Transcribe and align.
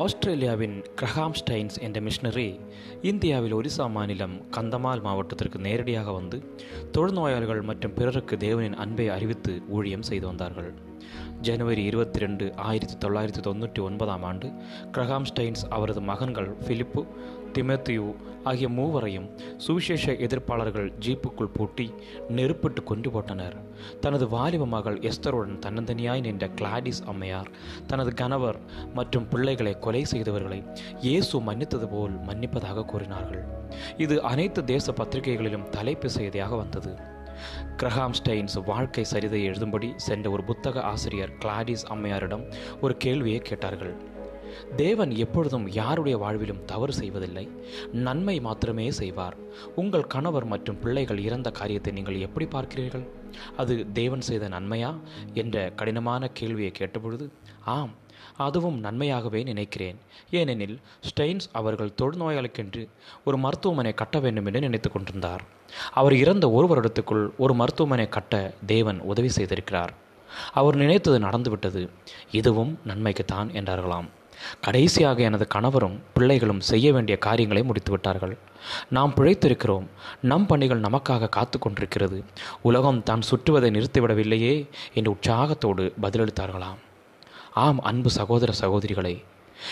ஆஸ்திரேலியாவின் 0.00 0.74
Graham 1.00 1.36
stains 1.40 1.76
என்ற 1.80 2.00
machinery 2.00 2.60
இந்தியாவில் 3.02 3.54
ஒரிசா 3.54 3.90
மாநிலம் 3.90 4.34
கந்தமால் 4.50 5.02
மாவட்டத்திற்கு 5.02 5.58
நேரடியாக 5.58 6.12
வந்து 6.12 6.38
தொழுநோயாளிகள் 6.92 7.62
மற்றும் 7.62 7.94
பிறருக்கு 7.94 8.36
தேவனின் 8.36 8.76
அன்பை 8.84 9.08
அறிவித்து 9.08 9.62
ஊழியம் 9.68 10.02
செய்து 10.02 10.26
வந்தார்கள். 10.26 10.70
ஜனவரி 11.40 11.84
இருபத்தி 11.84 12.18
ரெண்டு 12.18 12.52
ஆயிரத்தி 12.56 13.06
தொள்ளாயிரத்தி 13.06 13.42
தொண்ணூற்றி 13.46 13.80
ஒன்பதாம் 13.82 14.22
ஆண்டு 14.22 14.48
கிரஹாம் 14.90 15.26
ஸ்டைன்ஸ் 15.30 15.64
அவரது 15.68 16.00
மகன்கள் 16.00 16.50
பிலிப்பு 16.66 17.06
திமேத்தியு 17.52 18.14
ஆகிய 18.42 18.68
மூவரையும் 18.68 19.28
சுவிசேஷ 19.56 20.12
எதிர்ப்பாளர்கள் 20.12 20.92
ஜீப்புக்குள் 21.04 21.52
பூட்டி 21.56 21.94
நெருப்பிட்டு 22.28 22.82
கொண்டு 22.82 23.10
போட்டனர். 23.10 23.56
தனது 24.00 24.28
வாலிப 24.28 24.66
மகள் 24.66 24.98
எஸ்தருடன் 25.00 25.58
தன்னந்தனியாய் 25.64 26.20
நின்ற 26.20 26.48
கிளாடிஸ் 26.48 27.02
அம்மையார் 27.04 27.50
தனது 27.86 28.14
கணவர் 28.14 28.58
மற்றும் 28.94 29.28
பிள்ளைகளை 29.28 29.78
கொலை 29.78 30.04
செய்தவர்களை 30.12 30.64
இயேசு 31.00 31.40
மன்னித்தது 31.40 31.88
போல் 31.88 32.16
மன்னிப்பதாக 32.30 32.84
கூறினார்கள். 32.84 33.44
இது 33.96 34.22
அனைத்து 34.22 34.64
தேச 34.64 34.92
பத்திரிகைகளிலும் 34.92 35.68
தலைப்பு 35.70 36.10
செய்தியாக 36.10 36.56
வந்தது. 36.56 37.14
கிரஹாம் 37.76 38.14
ஸ்டெயின்ஸ் 38.24 38.64
வாழ்க்கை 38.64 39.04
சரிதை 39.12 39.40
எழுதும்படி 39.50 39.92
சென்ற 39.96 40.30
ஒரு 40.30 40.44
புத்தக 40.44 40.82
ஆசிரியர் 40.82 41.32
கிளாடிஸ் 41.38 41.86
அம்மையாரிடம் 41.92 42.52
ஒரு 42.80 42.96
கேள்வியை 42.96 43.38
கேட்டார்கள். 43.38 44.14
தேவன் 44.76 45.16
எப்பொழுதும் 45.16 45.68
யாருடைய 45.70 46.18
வாழ்விலும் 46.18 46.64
தவறு 46.64 46.92
செய்வதில்லை. 46.92 47.50
நன்மை 47.92 48.40
மாத்திரமே 48.40 48.90
செய்வார். 48.90 49.36
உங்கள் 49.74 50.06
கணவர் 50.06 50.44
மற்றும் 50.44 50.80
பிள்ளைகள் 50.80 51.18
இறந்த 51.18 51.50
காரியத்தை 51.50 51.92
நீங்கள் 51.92 52.20
எப்படி 52.20 52.46
பார்க்கிறீர்கள்? 52.46 53.06
அது 53.56 53.86
தேவன் 53.92 54.20
செய்த 54.20 54.48
நன்மையா? 54.48 54.98
என்ற 55.34 55.72
கடினமான 55.76 56.28
கேள்வியை 56.28 56.72
கேட்டபொழுது 56.78 57.30
ஆம் 57.64 57.94
அதுவும் 58.36 58.84
நன்மையாகவே 58.84 59.42
நினைக்கிறேன். 59.42 59.98
ஏனெனில் 60.30 60.80
ஸ்டெயின்ஸ் 61.00 61.46
அவர்கள் 61.52 61.94
தொழுநோயாளிக்கென்று 62.02 62.88
ஒரு 63.24 63.36
மருத்துவமனை 63.36 63.94
கட்ட 63.94 64.18
வேண்டும் 64.18 64.46
என்று 64.46 64.60
நினைத்து 64.60 64.90
கொண்டிருந்தார். 64.90 65.42
அவர் 65.92 66.14
இறந்த 66.14 66.50
ஒரு 66.50 66.66
வருடத்துக்குள் 66.66 67.30
ஒரு 67.36 67.54
மருத்துவமனை 67.54 68.08
கட்ட 68.08 68.54
தேவன் 68.66 69.00
உதவி 69.00 69.30
செய்திருக்கிறார். 69.36 69.88
அவர் 70.52 70.76
நினைத்தது 70.76 71.18
நடந்துவிட்டது. 71.18 71.90
இதுவும் 72.30 72.78
நன்மைக்குத்தான் 72.86 73.48
என்றார்களாம். 73.52 74.08
கடைசியாக 74.60 75.22
எனது 75.22 75.46
கணவரும் 75.46 76.02
பிள்ளைகளும் 76.14 76.60
செய்ய 76.60 76.92
வேண்டிய 76.92 77.18
காரியங்களை 77.18 77.62
முடித்துவிட்டார்கள். 77.62 78.38
நாம் 78.90 79.12
பிழைத்திருக்கிறோம். 79.16 79.86
நம் 80.20 80.46
பணிகள் 80.46 80.80
நமக்காக 80.80 81.28
காத்து 81.28 81.58
கொண்டிருக்கிறது. 81.58 82.24
உலகம் 82.62 83.02
தான் 83.02 83.22
சுற்றுவதை 83.30 83.70
நிறுத்திவிடவில்லையே 83.70 84.68
என்று 84.94 85.10
உற்சாகத்தோடு 85.10 85.92
பதிலளித்தார்களாம். 86.02 86.80
ஆம் 87.52 87.80
அன்பு 87.80 88.10
சகோதர 88.10 88.52
சகோதரிகளை 88.60 89.22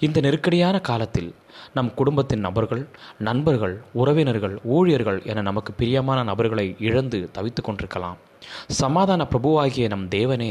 இந்த 0.00 0.20
நெருக்கடியான 0.20 0.76
காலத்தில் 0.80 1.34
நம் 1.74 1.90
குடும்பத்தின் 1.94 2.44
நபர்கள் 2.46 2.82
நண்பர்கள் 3.18 3.74
உறவினர்கள் 3.92 4.54
ஊழியர்கள் 4.76 5.22
என 5.22 5.42
நமக்கு 5.42 5.72
பிரியமான 5.72 6.18
நபர்களை 6.22 6.66
இழந்து 6.78 7.18
தவித்து 7.38 7.62
கொண்டிருக்கலாம். 7.62 8.18
சமாதான 8.80 9.22
பிரபுவாகிய 9.30 9.86
நம் 9.88 10.08
தேவனே 10.08 10.50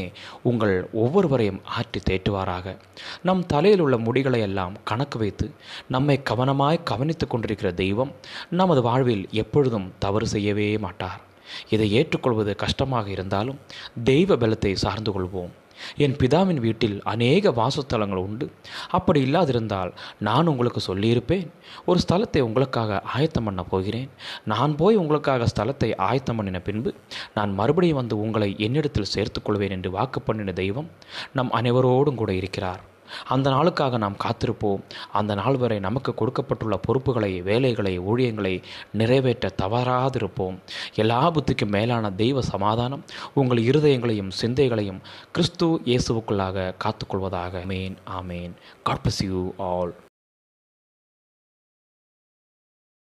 உங்கள் 0.49 0.75
ஒவ்வொருவரையும் 0.93 1.61
ஆற்றி 1.77 1.99
தேற்றுவாராக. 2.09 2.75
நம் 3.23 3.43
தலையில் 3.45 3.79
உள்ள 3.79 3.97
முடிகளை 3.97 4.39
எல்லாம் 4.39 4.75
கணக்கு 4.83 5.19
வைத்து 5.19 5.47
நம்மை 5.95 6.17
கவனமாய் 6.29 6.85
கவனித்து 6.91 7.27
கொண்டிருக்கிற 7.27 7.71
தெய்வம் 7.83 8.11
நமது 8.61 8.81
வாழ்வில் 8.81 9.27
எப்பொழுதும் 9.43 9.91
தவறு 9.99 10.27
செய்யவே 10.27 10.77
மாட்டார். 10.77 11.21
இதை 11.69 11.87
ஏற்றுக்கொள்வது 11.91 12.51
கஷ்டமாக 12.55 13.09
இருந்தாலும் 13.09 13.59
தெய்வ 14.03 14.35
பலத்தை 14.35 14.73
சார்ந்து 14.83 15.11
கொள்வோம். 15.11 15.53
என் 15.97 16.15
பிதாவின் 16.15 16.61
வீட்டில் 16.65 16.97
அநேக 17.03 17.51
வாசஸ்தலங்கள் 17.51 18.23
உண்டு. 18.27 18.51
அப்படி 18.89 19.21
இல்லாதிருந்தால் 19.23 19.91
நான் 20.19 20.47
உங்களுக்கு 20.47 20.81
சொல்லியிருப்பேன். 20.89 21.45
ஒரு 21.85 21.99
ஸ்தலத்தை 22.07 22.39
உங்களுக்காக 22.39 23.01
ஆயத்தம் 23.01 23.43
பண்ண 23.43 23.63
போகிறேன். 23.63 24.09
நான் 24.45 24.75
போய் 24.75 24.95
உங்களுக்காக 24.95 25.47
ஸ்தலத்தை 25.55 25.91
ஆயத்தம் 26.09 26.35
பண்ணின 26.35 26.59
பின்பு 26.59 26.93
நான் 27.33 27.53
மறுபடியும் 27.53 28.01
வந்து 28.01 28.17
உங்களை 28.19 28.55
என்னிடத்தில் 28.57 29.13
சேர்த்துக்கொள்வேன் 29.15 29.75
என்று 29.77 29.91
வாக்கு 29.91 30.21
பண்ணின 30.21 30.51
தெய்வம் 30.51 30.91
நம் 31.33 31.51
அனைவரோடும் 31.51 32.21
கூட 32.23 32.33
இருக்கிறார். 32.33 32.93
அந்த 33.27 33.49
நாளுக்காக 33.49 33.97
நாம் 33.97 34.17
காத்திருப்போம். 34.23 34.81
அந்த 35.11 35.35
நாள் 35.35 35.57
வரை 35.57 35.79
நமக்கு 35.79 36.13
கொடுக்கப்பட்டுள்ள 36.13 36.77
பொறுப்புகளை 36.77 37.41
வேலைகளை 37.41 37.99
ஊழியங்களை 37.99 38.63
நிறைவேற்ற 38.91 39.49
தவறாதிருப்போம். 39.61 40.57
எல்லா 40.95 41.31
புத்திக்கும் 41.31 41.75
மேலான 41.77 42.11
தெய்வ 42.11 42.41
சமாதானம் 42.41 43.03
உங்கள் 43.33 43.57
இருதயங்களையும் 43.57 44.31
சிந்தைகளையும் 44.41 45.01
கிறிஸ்து 45.31 45.67
இயேசுவுக்குள்ளாக 45.85 46.73
காத்துக்கொள்வதாக. 46.85 47.53
ஆமேன் 47.65 47.95
ஆமேன். 48.21 48.51
God 48.83 48.99
bless 49.03 49.23
you 49.25 49.53
all 49.57 49.93